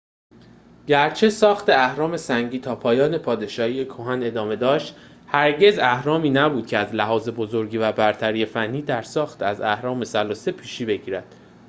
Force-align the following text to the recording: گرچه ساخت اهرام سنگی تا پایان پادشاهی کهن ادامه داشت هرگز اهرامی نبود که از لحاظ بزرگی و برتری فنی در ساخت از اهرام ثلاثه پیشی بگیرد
گرچه 0.87 1.29
ساخت 1.29 1.69
اهرام 1.69 2.17
سنگی 2.17 2.59
تا 2.59 2.75
پایان 2.75 3.17
پادشاهی 3.17 3.85
کهن 3.85 4.23
ادامه 4.23 4.55
داشت 4.55 4.95
هرگز 5.27 5.79
اهرامی 5.79 6.29
نبود 6.29 6.67
که 6.67 6.77
از 6.77 6.95
لحاظ 6.95 7.29
بزرگی 7.29 7.77
و 7.77 7.91
برتری 7.91 8.45
فنی 8.45 8.81
در 8.81 9.01
ساخت 9.01 9.43
از 9.43 9.61
اهرام 9.61 10.03
ثلاثه 10.03 10.51
پیشی 10.51 10.85
بگیرد 10.85 11.35